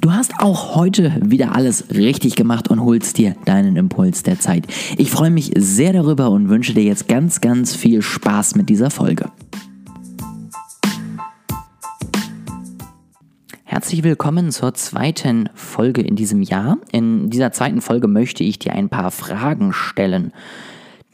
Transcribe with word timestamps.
Du 0.00 0.12
hast 0.12 0.32
auch 0.38 0.76
heute 0.76 1.12
wieder 1.22 1.54
alles 1.54 1.90
richtig 1.90 2.34
gemacht 2.34 2.68
und 2.68 2.80
holst 2.80 3.18
dir 3.18 3.36
deinen 3.44 3.76
Impuls 3.76 4.22
der 4.22 4.40
Zeit. 4.40 4.66
Ich 4.96 5.10
freue 5.10 5.28
mich 5.28 5.52
sehr 5.56 5.92
darüber 5.92 6.30
und 6.30 6.48
wünsche 6.48 6.72
dir 6.72 6.84
jetzt 6.84 7.06
ganz, 7.06 7.42
ganz 7.42 7.76
viel 7.76 8.00
Spaß 8.00 8.54
mit 8.54 8.70
dieser 8.70 8.88
Folge. 8.88 9.30
Herzlich 13.64 14.02
willkommen 14.02 14.50
zur 14.52 14.72
zweiten 14.72 15.50
Folge 15.54 16.00
in 16.00 16.16
diesem 16.16 16.40
Jahr. 16.40 16.78
In 16.92 17.28
dieser 17.28 17.52
zweiten 17.52 17.82
Folge 17.82 18.08
möchte 18.08 18.42
ich 18.42 18.58
dir 18.58 18.72
ein 18.72 18.88
paar 18.88 19.10
Fragen 19.10 19.74
stellen 19.74 20.32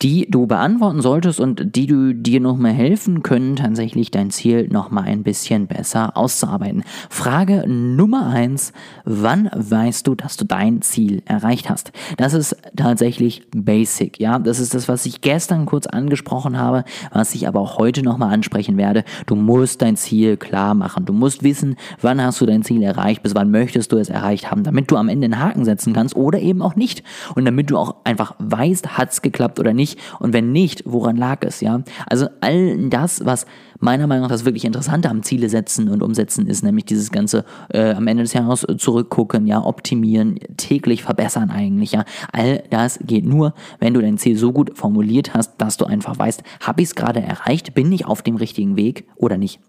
die 0.02 0.30
du 0.30 0.46
beantworten 0.46 1.00
solltest 1.00 1.40
und 1.40 1.74
die 1.74 1.86
du 1.86 2.14
dir 2.14 2.40
nochmal 2.40 2.72
helfen 2.72 3.22
können, 3.22 3.56
tatsächlich 3.56 4.10
dein 4.10 4.30
Ziel 4.30 4.68
nochmal 4.68 5.04
ein 5.04 5.22
bisschen 5.22 5.66
besser 5.66 6.16
auszuarbeiten. 6.16 6.84
Frage 7.08 7.64
Nummer 7.66 8.26
eins: 8.26 8.72
Wann 9.04 9.48
weißt 9.54 10.06
du, 10.06 10.14
dass 10.14 10.36
du 10.36 10.44
dein 10.44 10.82
Ziel 10.82 11.22
erreicht 11.24 11.70
hast? 11.70 11.92
Das 12.18 12.34
ist 12.34 12.56
tatsächlich 12.76 13.46
basic, 13.54 14.20
ja. 14.20 14.38
Das 14.38 14.60
ist 14.60 14.74
das, 14.74 14.88
was 14.88 15.06
ich 15.06 15.22
gestern 15.22 15.64
kurz 15.64 15.86
angesprochen 15.86 16.58
habe, 16.58 16.84
was 17.12 17.34
ich 17.34 17.48
aber 17.48 17.60
auch 17.60 17.78
heute 17.78 18.02
nochmal 18.02 18.34
ansprechen 18.34 18.76
werde. 18.76 19.04
Du 19.26 19.34
musst 19.34 19.80
dein 19.80 19.96
Ziel 19.96 20.36
klar 20.36 20.74
machen. 20.74 21.06
Du 21.06 21.14
musst 21.14 21.42
wissen, 21.42 21.76
wann 22.02 22.22
hast 22.22 22.40
du 22.40 22.46
dein 22.46 22.62
Ziel 22.62 22.82
erreicht, 22.82 23.22
bis 23.22 23.34
wann 23.34 23.50
möchtest 23.50 23.92
du 23.92 23.96
es 23.96 24.10
erreicht 24.10 24.50
haben, 24.50 24.62
damit 24.62 24.90
du 24.90 24.96
am 24.96 25.08
Ende 25.08 25.24
einen 25.24 25.38
Haken 25.38 25.64
setzen 25.64 25.94
kannst 25.94 26.14
oder 26.16 26.38
eben 26.38 26.60
auch 26.60 26.76
nicht. 26.76 27.02
Und 27.34 27.46
damit 27.46 27.70
du 27.70 27.78
auch 27.78 27.96
einfach 28.04 28.34
weißt, 28.38 28.98
hat 28.98 29.12
es 29.12 29.22
geklappt 29.22 29.58
oder 29.58 29.72
nicht 29.72 29.85
nicht? 29.86 30.00
Und 30.18 30.32
wenn 30.32 30.52
nicht, 30.52 30.82
woran 30.84 31.16
lag 31.16 31.38
es, 31.42 31.60
ja? 31.60 31.82
Also 32.06 32.26
all 32.40 32.88
das, 32.88 33.24
was 33.24 33.46
meiner 33.78 34.06
Meinung 34.06 34.22
nach 34.22 34.30
das 34.30 34.44
wirklich 34.44 34.64
Interessante 34.64 35.10
am 35.10 35.22
Ziele 35.22 35.48
setzen 35.48 35.88
und 35.88 36.02
umsetzen 36.02 36.46
ist, 36.46 36.64
nämlich 36.64 36.86
dieses 36.86 37.10
ganze 37.10 37.44
äh, 37.68 37.92
am 37.92 38.06
Ende 38.06 38.22
des 38.22 38.32
Jahres 38.32 38.66
zurückgucken, 38.78 39.46
ja, 39.46 39.62
optimieren, 39.62 40.38
täglich 40.56 41.02
verbessern 41.02 41.50
eigentlich, 41.50 41.92
ja. 41.92 42.04
All 42.32 42.62
das 42.70 42.98
geht 43.04 43.26
nur, 43.26 43.54
wenn 43.78 43.94
du 43.94 44.00
dein 44.00 44.18
Ziel 44.18 44.36
so 44.36 44.52
gut 44.52 44.76
formuliert 44.76 45.34
hast, 45.34 45.56
dass 45.58 45.76
du 45.76 45.84
einfach 45.84 46.18
weißt, 46.18 46.42
habe 46.60 46.82
ich 46.82 46.88
es 46.88 46.94
gerade 46.94 47.20
erreicht, 47.20 47.74
bin 47.74 47.92
ich 47.92 48.06
auf 48.06 48.22
dem 48.22 48.36
richtigen 48.36 48.76
Weg 48.76 49.06
oder 49.16 49.36
nicht. 49.36 49.60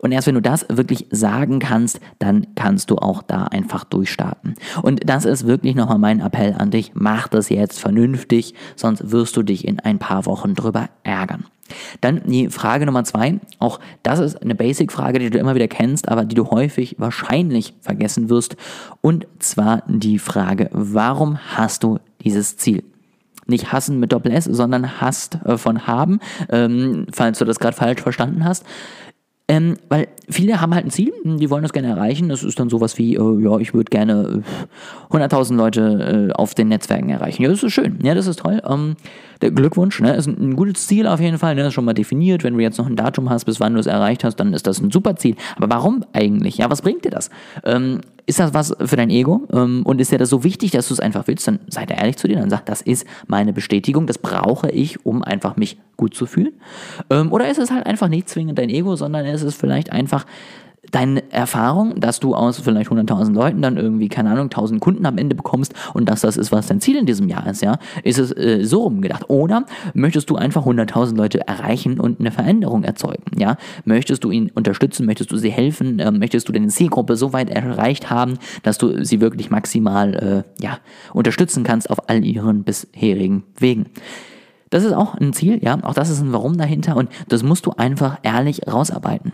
Und 0.00 0.12
erst 0.12 0.26
wenn 0.26 0.34
du 0.34 0.42
das 0.42 0.66
wirklich 0.68 1.06
sagen 1.10 1.60
kannst, 1.60 2.00
dann 2.18 2.48
kannst 2.56 2.90
du 2.90 2.96
auch 2.96 3.22
da 3.22 3.44
einfach 3.44 3.84
durchstarten. 3.84 4.54
Und 4.82 5.08
das 5.08 5.24
ist 5.24 5.46
wirklich 5.46 5.74
nochmal 5.74 5.98
mein 5.98 6.20
Appell 6.20 6.54
an 6.58 6.70
dich, 6.70 6.92
mach 6.94 7.28
das 7.28 7.48
jetzt 7.48 7.78
vernünftig, 7.78 8.54
sonst 8.76 9.12
wirst 9.12 9.36
du 9.36 9.42
dich 9.42 9.53
in 9.62 9.80
ein 9.80 9.98
paar 9.98 10.26
Wochen 10.26 10.54
drüber 10.54 10.88
ärgern. 11.02 11.44
Dann 12.00 12.22
die 12.24 12.48
Frage 12.48 12.86
Nummer 12.86 13.04
zwei. 13.04 13.40
Auch 13.58 13.80
das 14.02 14.18
ist 14.18 14.42
eine 14.42 14.54
Basic-Frage, 14.54 15.18
die 15.18 15.30
du 15.30 15.38
immer 15.38 15.54
wieder 15.54 15.68
kennst, 15.68 16.08
aber 16.08 16.24
die 16.24 16.34
du 16.34 16.50
häufig 16.50 16.96
wahrscheinlich 16.98 17.74
vergessen 17.80 18.28
wirst. 18.28 18.56
Und 19.00 19.26
zwar 19.38 19.82
die 19.86 20.18
Frage, 20.18 20.68
warum 20.72 21.38
hast 21.38 21.82
du 21.82 21.98
dieses 22.22 22.56
Ziel? 22.56 22.84
Nicht 23.46 23.72
hassen 23.72 24.00
mit 24.00 24.12
Doppel-S, 24.12 24.44
sondern 24.44 25.00
hast 25.00 25.38
äh, 25.44 25.58
von 25.58 25.86
haben, 25.86 26.20
ähm, 26.48 27.06
falls 27.12 27.38
du 27.38 27.44
das 27.44 27.58
gerade 27.58 27.76
falsch 27.76 28.00
verstanden 28.00 28.44
hast. 28.44 28.64
Ähm, 29.46 29.76
weil 29.90 30.08
viele 30.30 30.62
haben 30.62 30.74
halt 30.74 30.86
ein 30.86 30.90
Ziel, 30.90 31.12
die 31.22 31.50
wollen 31.50 31.62
das 31.62 31.74
gerne 31.74 31.88
erreichen. 31.88 32.30
Das 32.30 32.42
ist 32.42 32.58
dann 32.58 32.70
sowas 32.70 32.96
wie, 32.96 33.14
äh, 33.14 33.42
ja, 33.42 33.58
ich 33.58 33.74
würde 33.74 33.90
gerne 33.90 34.42
äh, 35.12 35.14
100.000 35.14 35.54
Leute 35.54 36.30
äh, 36.30 36.32
auf 36.32 36.54
den 36.54 36.68
Netzwerken 36.68 37.10
erreichen. 37.10 37.42
Ja, 37.42 37.50
das 37.50 37.62
ist 37.62 37.74
schön. 37.74 37.98
Ja, 38.02 38.14
das 38.14 38.26
ist 38.26 38.38
toll. 38.38 38.62
Ähm, 38.66 38.96
der 39.42 39.50
Glückwunsch, 39.50 40.00
ne, 40.00 40.14
ist 40.14 40.26
ein, 40.26 40.38
ein, 40.40 40.56
gutes 40.56 40.86
Ziel 40.86 41.06
auf 41.06 41.20
jeden 41.20 41.36
Fall. 41.36 41.54
Ne, 41.56 41.66
ist 41.66 41.74
schon 41.74 41.84
mal 41.84 41.92
definiert. 41.92 42.42
Wenn 42.42 42.54
du 42.54 42.60
jetzt 42.60 42.78
noch 42.78 42.86
ein 42.86 42.96
Datum 42.96 43.28
hast, 43.28 43.44
bis 43.44 43.60
wann 43.60 43.74
du 43.74 43.80
es 43.80 43.86
erreicht 43.86 44.24
hast, 44.24 44.36
dann 44.36 44.54
ist 44.54 44.66
das 44.66 44.80
ein 44.80 44.90
super 44.90 45.16
Ziel. 45.16 45.36
Aber 45.56 45.68
warum 45.68 46.06
eigentlich? 46.14 46.56
Ja, 46.56 46.70
was 46.70 46.80
bringt 46.80 47.04
dir 47.04 47.10
das? 47.10 47.28
Ähm, 47.64 48.00
ist 48.26 48.38
das 48.38 48.54
was 48.54 48.74
für 48.84 48.96
dein 48.96 49.10
Ego? 49.10 49.46
Ähm, 49.52 49.82
und 49.84 50.00
ist 50.00 50.12
dir 50.12 50.18
das 50.18 50.30
so 50.30 50.44
wichtig, 50.44 50.70
dass 50.70 50.88
du 50.88 50.94
es 50.94 51.00
einfach 51.00 51.26
willst? 51.26 51.46
Dann 51.46 51.60
sei 51.68 51.86
da 51.86 51.94
ehrlich 51.94 52.16
zu 52.16 52.28
dir, 52.28 52.36
dann 52.36 52.50
sag, 52.50 52.64
das 52.66 52.80
ist 52.80 53.06
meine 53.26 53.52
Bestätigung, 53.52 54.06
das 54.06 54.18
brauche 54.18 54.70
ich, 54.70 55.04
um 55.04 55.22
einfach 55.22 55.56
mich 55.56 55.78
gut 55.96 56.14
zu 56.14 56.26
fühlen. 56.26 56.52
Ähm, 57.10 57.32
oder 57.32 57.48
ist 57.48 57.58
es 57.58 57.70
halt 57.70 57.86
einfach 57.86 58.08
nicht 58.08 58.28
zwingend 58.28 58.58
dein 58.58 58.70
Ego, 58.70 58.96
sondern 58.96 59.26
ist 59.26 59.42
es 59.42 59.54
vielleicht 59.54 59.92
einfach 59.92 60.26
deine 60.94 61.30
Erfahrung, 61.32 61.98
dass 61.98 62.20
du 62.20 62.34
aus 62.34 62.60
vielleicht 62.60 62.90
100.000 62.90 63.32
Leuten 63.32 63.62
dann 63.62 63.76
irgendwie, 63.76 64.08
keine 64.08 64.30
Ahnung, 64.30 64.48
1.000 64.48 64.78
Kunden 64.78 65.04
am 65.06 65.18
Ende 65.18 65.34
bekommst 65.34 65.74
und 65.92 66.08
dass 66.08 66.20
das 66.20 66.36
ist, 66.36 66.52
was 66.52 66.68
dein 66.68 66.80
Ziel 66.80 66.96
in 66.96 67.06
diesem 67.06 67.28
Jahr 67.28 67.46
ist, 67.48 67.62
ja, 67.62 67.78
ist 68.04 68.18
es 68.18 68.30
äh, 68.36 68.64
so 68.64 68.82
rumgedacht. 68.82 69.28
Oder 69.28 69.64
möchtest 69.94 70.30
du 70.30 70.36
einfach 70.36 70.64
100.000 70.66 71.16
Leute 71.16 71.46
erreichen 71.48 71.98
und 71.98 72.20
eine 72.20 72.30
Veränderung 72.30 72.84
erzeugen, 72.84 73.38
ja? 73.38 73.56
Möchtest 73.84 74.22
du 74.22 74.30
ihnen 74.30 74.50
unterstützen, 74.54 75.04
möchtest 75.06 75.32
du 75.32 75.36
sie 75.36 75.50
helfen, 75.50 75.98
äh, 75.98 76.12
möchtest 76.12 76.48
du 76.48 76.52
deine 76.52 76.68
Zielgruppe 76.68 77.16
so 77.16 77.32
weit 77.32 77.50
erreicht 77.50 78.10
haben, 78.10 78.38
dass 78.62 78.78
du 78.78 79.04
sie 79.04 79.20
wirklich 79.20 79.50
maximal, 79.50 80.14
äh, 80.14 80.62
ja, 80.62 80.78
unterstützen 81.12 81.64
kannst 81.64 81.90
auf 81.90 82.08
all 82.08 82.24
ihren 82.24 82.62
bisherigen 82.62 83.42
Wegen. 83.58 83.86
Das 84.70 84.84
ist 84.84 84.92
auch 84.92 85.14
ein 85.14 85.32
Ziel, 85.32 85.58
ja, 85.62 85.78
auch 85.82 85.94
das 85.94 86.10
ist 86.10 86.20
ein 86.20 86.32
Warum 86.32 86.56
dahinter 86.56 86.96
und 86.96 87.08
das 87.28 87.42
musst 87.42 87.66
du 87.66 87.72
einfach 87.72 88.18
ehrlich 88.22 88.66
rausarbeiten. 88.66 89.32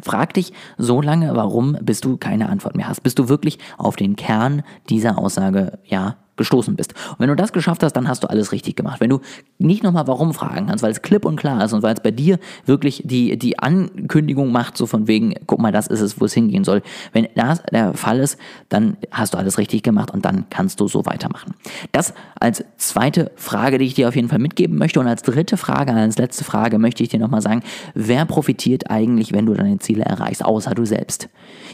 Frag 0.00 0.34
dich 0.34 0.52
so 0.78 1.00
lange, 1.00 1.34
warum, 1.34 1.76
bis 1.80 2.00
du 2.00 2.16
keine 2.16 2.48
Antwort 2.48 2.76
mehr 2.76 2.88
hast, 2.88 3.02
bis 3.02 3.14
du 3.14 3.28
wirklich 3.28 3.58
auf 3.78 3.96
den 3.96 4.16
Kern 4.16 4.62
dieser 4.88 5.18
Aussage, 5.18 5.78
ja, 5.84 6.16
gestoßen 6.42 6.74
bist. 6.74 6.94
Und 7.10 7.20
wenn 7.20 7.28
du 7.28 7.36
das 7.36 7.52
geschafft 7.52 7.84
hast, 7.84 7.92
dann 7.92 8.08
hast 8.08 8.24
du 8.24 8.28
alles 8.28 8.50
richtig 8.50 8.74
gemacht. 8.74 9.00
Wenn 9.00 9.10
du 9.10 9.20
nicht 9.58 9.84
nochmal 9.84 10.08
warum 10.08 10.34
fragen 10.34 10.66
kannst, 10.66 10.82
weil 10.82 10.90
es 10.90 11.00
klipp 11.02 11.24
und 11.24 11.36
klar 11.36 11.64
ist 11.64 11.72
und 11.72 11.82
weil 11.82 11.94
es 11.94 12.00
bei 12.00 12.10
dir 12.10 12.38
wirklich 12.66 13.02
die, 13.04 13.38
die 13.38 13.58
Ankündigung 13.58 14.50
macht, 14.50 14.76
so 14.76 14.86
von 14.86 15.06
wegen, 15.06 15.34
guck 15.46 15.60
mal, 15.60 15.70
das 15.70 15.86
ist 15.86 16.00
es, 16.00 16.20
wo 16.20 16.24
es 16.24 16.34
hingehen 16.34 16.64
soll. 16.64 16.82
Wenn 17.12 17.28
das 17.36 17.62
der 17.70 17.94
Fall 17.94 18.18
ist, 18.18 18.38
dann 18.68 18.96
hast 19.12 19.34
du 19.34 19.38
alles 19.38 19.56
richtig 19.58 19.82
gemacht 19.84 20.10
und 20.10 20.24
dann 20.24 20.46
kannst 20.50 20.80
du 20.80 20.88
so 20.88 21.06
weitermachen. 21.06 21.54
Das 21.92 22.12
als 22.40 22.64
zweite 22.76 23.30
Frage, 23.36 23.78
die 23.78 23.84
ich 23.84 23.94
dir 23.94 24.08
auf 24.08 24.16
jeden 24.16 24.28
Fall 24.28 24.40
mitgeben 24.40 24.78
möchte. 24.78 24.98
Und 24.98 25.06
als 25.06 25.22
dritte 25.22 25.56
Frage, 25.56 25.92
als 25.92 26.18
letzte 26.18 26.42
Frage 26.42 26.78
möchte 26.78 27.02
ich 27.02 27.08
dir 27.08 27.20
nochmal 27.20 27.42
sagen, 27.42 27.62
wer 27.94 28.24
profitiert 28.24 28.90
eigentlich, 28.90 29.32
wenn 29.32 29.46
du 29.46 29.54
deine 29.54 29.78
Ziele 29.78 30.04
erreichst, 30.04 30.44
außer 30.44 30.74
du 30.74 30.84
selbst? 30.84 31.28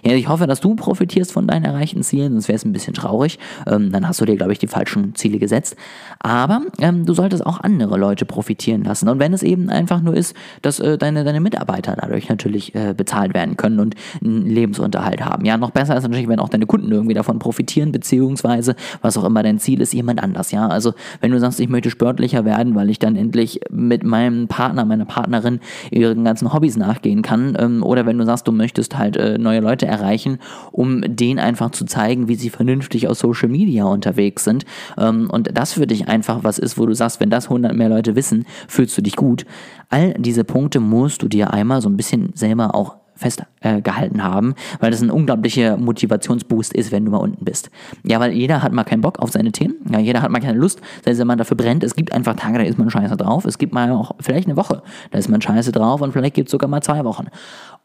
Ja, 0.04 0.12
ich 0.12 0.28
hoffe, 0.28 0.46
dass 0.46 0.60
du 0.60 0.74
profitierst 0.74 1.32
von 1.32 1.46
deinen 1.46 1.64
erreichten 1.64 2.02
Zielen, 2.02 2.32
sonst 2.32 2.48
wäre 2.48 2.56
es 2.56 2.64
ein 2.64 2.72
bisschen 2.72 2.94
traurig. 2.94 3.38
Ähm, 3.66 3.90
dann 3.92 4.06
hast 4.06 4.20
du 4.20 4.24
dir, 4.24 4.36
glaube 4.36 4.52
ich, 4.52 4.57
die 4.58 4.66
falschen 4.66 5.14
Ziele 5.14 5.38
gesetzt. 5.38 5.76
Aber 6.20 6.62
ähm, 6.80 7.06
du 7.06 7.14
solltest 7.14 7.44
auch 7.46 7.60
andere 7.60 7.96
Leute 7.96 8.24
profitieren 8.24 8.82
lassen. 8.84 9.08
Und 9.08 9.18
wenn 9.18 9.32
es 9.32 9.42
eben 9.42 9.70
einfach 9.70 10.00
nur 10.00 10.14
ist, 10.14 10.34
dass 10.62 10.80
äh, 10.80 10.98
deine, 10.98 11.24
deine 11.24 11.40
Mitarbeiter 11.40 11.96
dadurch 12.00 12.28
natürlich 12.28 12.74
äh, 12.74 12.94
bezahlt 12.96 13.34
werden 13.34 13.56
können 13.56 13.80
und 13.80 13.94
einen 14.22 14.46
Lebensunterhalt 14.46 15.24
haben. 15.24 15.44
Ja, 15.44 15.56
noch 15.56 15.70
besser 15.70 15.96
ist 15.96 16.02
natürlich, 16.02 16.28
wenn 16.28 16.40
auch 16.40 16.48
deine 16.48 16.66
Kunden 16.66 16.90
irgendwie 16.90 17.14
davon 17.14 17.38
profitieren, 17.38 17.92
beziehungsweise, 17.92 18.74
was 19.02 19.16
auch 19.16 19.24
immer 19.24 19.42
dein 19.42 19.58
Ziel 19.58 19.80
ist, 19.80 19.92
jemand 19.92 20.22
anders. 20.22 20.50
Ja, 20.52 20.68
also 20.68 20.94
wenn 21.20 21.30
du 21.30 21.38
sagst, 21.38 21.60
ich 21.60 21.68
möchte 21.68 21.90
sportlicher 21.90 22.44
werden, 22.44 22.74
weil 22.74 22.90
ich 22.90 22.98
dann 22.98 23.16
endlich 23.16 23.60
mit 23.70 24.02
meinem 24.02 24.48
Partner, 24.48 24.84
meiner 24.84 25.04
Partnerin 25.04 25.60
ihren 25.90 26.24
ganzen 26.24 26.52
Hobbys 26.52 26.76
nachgehen 26.76 27.22
kann, 27.22 27.56
ähm, 27.58 27.82
oder 27.82 28.06
wenn 28.06 28.18
du 28.18 28.24
sagst, 28.24 28.46
du 28.46 28.52
möchtest 28.52 28.98
halt 28.98 29.16
äh, 29.16 29.38
neue 29.38 29.60
Leute 29.60 29.86
erreichen, 29.86 30.38
um 30.72 31.02
denen 31.06 31.38
einfach 31.38 31.70
zu 31.70 31.84
zeigen, 31.84 32.28
wie 32.28 32.34
sie 32.34 32.50
vernünftig 32.50 33.08
auf 33.08 33.18
Social 33.18 33.48
Media 33.48 33.84
unterwegs 33.84 34.37
sind. 34.38 34.64
Ähm, 34.96 35.30
und 35.30 35.56
das 35.56 35.72
für 35.72 35.86
dich 35.86 36.08
einfach 36.08 36.44
was 36.44 36.58
ist, 36.58 36.78
wo 36.78 36.86
du 36.86 36.94
sagst, 36.94 37.20
wenn 37.20 37.30
das 37.30 37.44
100 37.44 37.74
mehr 37.74 37.88
Leute 37.88 38.16
wissen, 38.16 38.46
fühlst 38.66 38.96
du 38.96 39.02
dich 39.02 39.16
gut. 39.16 39.46
All 39.88 40.14
diese 40.14 40.44
Punkte 40.44 40.80
musst 40.80 41.22
du 41.22 41.28
dir 41.28 41.52
einmal 41.52 41.80
so 41.80 41.88
ein 41.88 41.96
bisschen 41.96 42.32
selber 42.34 42.74
auch 42.74 42.96
festgehalten 43.18 44.18
äh, 44.18 44.22
haben, 44.22 44.54
weil 44.80 44.90
das 44.90 45.02
ein 45.02 45.10
unglaublicher 45.10 45.76
Motivationsboost 45.76 46.72
ist, 46.72 46.92
wenn 46.92 47.04
du 47.04 47.10
mal 47.10 47.18
unten 47.18 47.44
bist. 47.44 47.70
Ja, 48.04 48.20
weil 48.20 48.32
jeder 48.32 48.62
hat 48.62 48.72
mal 48.72 48.84
keinen 48.84 49.00
Bock 49.00 49.18
auf 49.18 49.30
seine 49.30 49.52
Themen, 49.52 49.74
ja, 49.90 49.98
jeder 49.98 50.22
hat 50.22 50.30
mal 50.30 50.40
keine 50.40 50.58
Lust, 50.58 50.80
selbst 51.04 51.18
wenn 51.18 51.26
man 51.26 51.38
dafür 51.38 51.56
brennt. 51.56 51.82
Es 51.82 51.96
gibt 51.96 52.12
einfach 52.12 52.36
Tage, 52.36 52.58
da 52.58 52.64
ist 52.64 52.78
man 52.78 52.88
scheiße 52.90 53.16
drauf. 53.16 53.44
Es 53.44 53.58
gibt 53.58 53.74
mal 53.74 53.90
auch 53.90 54.12
vielleicht 54.20 54.46
eine 54.46 54.56
Woche, 54.56 54.82
da 55.10 55.18
ist 55.18 55.28
man 55.28 55.42
scheiße 55.42 55.72
drauf 55.72 56.00
und 56.00 56.12
vielleicht 56.12 56.34
gibt 56.34 56.48
es 56.48 56.52
sogar 56.52 56.70
mal 56.70 56.82
zwei 56.82 57.04
Wochen. 57.04 57.26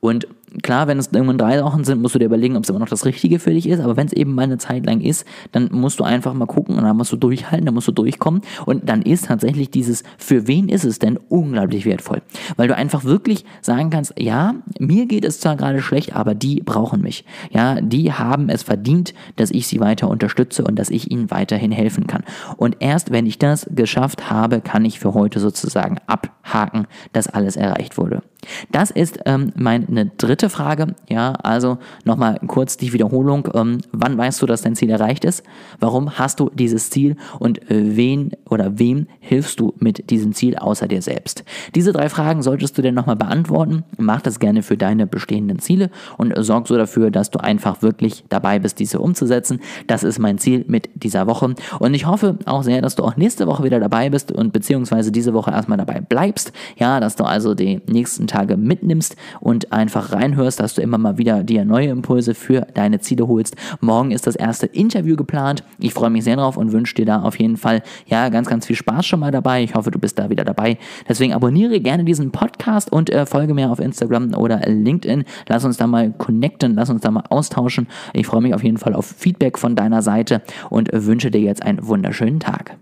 Und 0.04 0.28
klar, 0.64 0.88
wenn 0.88 1.00
es 1.00 1.14
irgendwann 1.14 1.38
drei 1.38 1.64
Wochen 1.64 1.86
sind, 1.86 2.02
musst 2.02 2.14
du 2.14 2.20
dir 2.20 2.26
überlegen, 2.26 2.58
ob 2.58 2.64
es 2.64 2.70
immer 2.70 2.80
noch 2.80 2.90
das 2.90 3.06
Richtige 3.06 3.40
für 3.40 3.52
dich 3.52 3.70
ist. 3.70 3.80
Aber 3.80 3.96
wenn 3.96 4.06
es 4.06 4.12
eben 4.12 4.36
mal 4.36 4.42
eine 4.42 4.58
Zeit 4.58 4.86
lang 4.86 5.00
ist, 5.00 5.26
dann 5.54 5.70
musst 5.72 5.98
du 5.98 6.04
einfach 6.04 6.34
mal 6.34 6.46
gucken 6.46 6.78
und 6.78 6.84
dann 6.84 6.98
musst 6.98 7.14
du 7.14 7.16
durchhalten, 7.16 7.66
dann 7.66 7.74
musst 7.74 7.88
du 7.88 7.94
durchkommen. 7.94 8.42
Und 8.66 8.90
dann 8.90 9.02
ist 9.02 9.28
tatsächlich 9.28 9.72
dieses, 9.72 10.04
für 10.18 10.46
wen 10.46 10.68
ist 10.68 10.84
es 10.84 11.00
denn 11.00 11.18
unglaublich 11.30 11.86
wertvoll? 11.86 12.22
Weil 12.58 12.68
du 12.68 12.76
einfach 12.76 13.06
wirklich 13.06 13.46
sagen 13.62 13.92
kannst, 13.92 14.20
ja, 14.20 14.56
mir 14.78 15.06
geht 15.06 15.23
es 15.24 15.40
zwar 15.40 15.56
gerade 15.56 15.82
schlecht, 15.82 16.16
aber 16.16 16.36
die 16.36 16.62
brauchen 16.62 17.02
mich. 17.02 17.26
Ja, 17.52 17.82
die 17.82 18.14
haben 18.14 18.50
es 18.50 18.64
verdient, 18.64 19.14
dass 19.36 19.52
ich 19.52 19.68
sie 19.68 19.80
weiter 19.80 20.10
unterstütze 20.10 20.64
und 20.64 20.78
dass 20.78 20.90
ich 20.90 21.12
ihnen 21.12 21.32
weiterhin 21.32 21.72
helfen 21.72 22.08
kann. 22.08 22.24
Und 22.58 22.78
erst 22.80 23.12
wenn 23.12 23.26
ich 23.26 23.40
das 23.40 23.68
geschafft 23.72 24.30
habe, 24.30 24.62
kann 24.62 24.86
ich 24.86 25.00
für 25.00 25.14
heute 25.14 25.40
sozusagen 25.40 25.98
abhaken, 26.08 26.88
dass 27.12 27.28
alles 27.28 27.56
erreicht 27.56 27.98
wurde. 27.98 28.22
Das 28.72 28.92
ist 28.92 29.20
ähm, 29.26 29.52
meine 29.56 30.12
dritte 30.18 30.50
Frage. 30.50 30.96
Ja, 31.10 31.34
also 31.34 31.78
nochmal 32.06 32.40
kurz 32.48 32.78
die 32.78 32.94
Wiederholung. 32.94 33.48
Ähm, 33.54 33.80
wann 33.92 34.18
weißt 34.18 34.42
du, 34.42 34.46
dass 34.46 34.62
dein 34.62 34.76
Ziel 34.76 34.90
erreicht 34.90 35.26
ist? 35.26 35.44
Warum 35.80 36.18
hast 36.18 36.40
du 36.40 36.50
dieses 36.50 36.90
Ziel? 36.90 37.16
Und 37.40 37.70
äh, 37.72 37.96
wen 37.96 38.32
oder 38.50 38.80
wem 38.80 39.08
hilfst 39.20 39.60
du 39.60 39.74
mit 39.80 40.10
diesem 40.10 40.34
Ziel 40.34 40.56
außer 40.56 40.88
dir 40.88 41.02
selbst? 41.02 41.44
Diese 41.76 41.94
drei 41.94 42.10
Fragen 42.10 42.42
solltest 42.42 42.78
du 42.78 42.82
dir 42.82 42.92
nochmal 42.92 43.16
beantworten. 43.16 43.84
Mach 43.98 44.22
das 44.22 44.40
gerne 44.40 44.64
für 44.64 44.78
deine 44.78 45.08
bestehenden 45.14 45.60
Ziele 45.60 45.90
und 46.18 46.34
sorg 46.38 46.68
so 46.68 46.76
dafür, 46.76 47.12
dass 47.12 47.30
du 47.30 47.40
einfach 47.40 47.82
wirklich 47.82 48.24
dabei 48.30 48.60
bist, 48.60 48.80
diese 48.80 49.00
umzusetzen. 49.00 49.60
Das 49.88 50.04
ist 50.04 50.20
mein 50.20 50.40
Ziel 50.40 50.66
mit 50.68 50.90
dieser 50.96 51.28
Woche. 51.28 51.54
Und 51.80 51.94
ich 51.94 52.08
hoffe 52.08 52.38
auch 52.46 52.64
sehr, 52.64 52.82
dass 52.82 52.96
du 52.96 53.04
auch 53.04 53.16
nächste 53.16 53.48
Woche 53.48 53.64
wieder 53.64 53.80
dabei 53.80 54.10
bist 54.10 54.32
und 54.32 54.52
beziehungsweise 54.54 55.12
diese 55.12 55.34
Woche 55.34 55.52
erstmal 55.52 55.78
dabei 55.78 56.02
bleibst. 56.02 56.52
Ja, 56.78 57.00
dass 57.00 57.16
du 57.16 57.24
also 57.24 57.54
die 57.54 57.82
nächsten 57.88 58.28
Tage 58.28 58.58
mitnimmst 58.58 59.16
und 59.40 59.72
einfach 59.72 60.12
reinhörst, 60.12 60.60
dass 60.60 60.74
du 60.74 60.82
immer 60.82 60.98
mal 60.98 61.18
wieder 61.18 61.44
dir 61.44 61.64
neue 61.64 61.90
Impulse 61.90 62.34
für 62.34 62.62
deine 62.74 63.00
Ziele 63.00 63.28
holst. 63.28 63.56
Morgen 63.80 64.12
ist 64.12 64.26
das 64.26 64.36
erste 64.36 64.66
Interview 64.66 65.16
geplant. 65.16 65.64
Ich 65.80 65.94
freue 65.94 66.10
mich 66.10 66.24
sehr 66.24 66.38
drauf 66.38 66.58
und 66.58 66.72
wünsche 66.72 66.96
dir 66.96 67.06
da 67.06 67.22
auf 67.22 67.38
jeden 67.40 67.58
Fall 67.58 67.84
ja 68.08 68.30
ganz, 68.30 68.48
ganz 68.48 68.66
viel 68.66 68.76
Spaß 68.76 69.06
schon 69.06 69.20
mal 69.20 69.32
dabei. 69.32 69.64
Ich 69.64 69.76
hoffe, 69.76 69.92
du 69.92 70.00
bist 70.00 70.18
da 70.18 70.30
wieder 70.30 70.44
dabei. 70.44 70.78
Deswegen 71.08 71.34
abonniere 71.34 71.80
gerne 71.80 72.04
diesen 72.04 72.32
Podcast 72.32 72.92
und 72.92 73.10
äh, 73.10 73.26
folge 73.26 73.54
mir 73.54 73.70
auf 73.70 73.80
Instagram 73.80 74.34
oder 74.34 74.68
LinkedIn. 75.04 75.26
Lass 75.48 75.66
uns 75.66 75.78
da 75.78 75.88
mal 75.88 76.12
connecten, 76.12 76.76
lass 76.76 76.90
uns 76.90 77.02
da 77.02 77.12
mal 77.12 77.24
austauschen. 77.30 77.88
Ich 78.14 78.28
freue 78.28 78.42
mich 78.42 78.54
auf 78.54 78.64
jeden 78.64 78.78
Fall 78.78 78.94
auf 78.94 79.06
Feedback 79.06 79.58
von 79.58 79.76
deiner 79.76 80.02
Seite 80.02 80.42
und 80.70 80.90
wünsche 80.92 81.32
dir 81.32 81.42
jetzt 81.42 81.64
einen 81.64 81.86
wunderschönen 81.86 82.40
Tag. 82.40 82.78